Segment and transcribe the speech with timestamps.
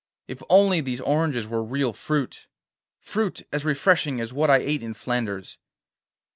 [0.27, 5.59] 'If only these oranges were real fruit—fruit as refreshing as what I ate in Flanders!